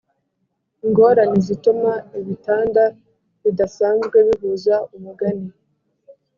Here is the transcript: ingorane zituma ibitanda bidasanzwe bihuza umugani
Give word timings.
ingorane 0.85 1.37
zituma 1.47 1.93
ibitanda 2.19 2.83
bidasanzwe 3.43 4.17
bihuza 4.27 4.75
umugani 4.95 5.47